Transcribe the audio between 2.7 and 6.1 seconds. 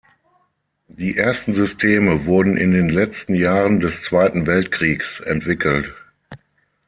den letzten Jahren des Zweiten Weltkriegs entwickelt.